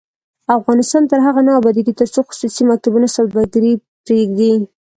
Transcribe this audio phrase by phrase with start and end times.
[0.59, 3.73] افغانستان تر هغو نه ابادیږي، ترڅو خصوصي مکتبونه سوداګري
[4.05, 4.53] پریږدي.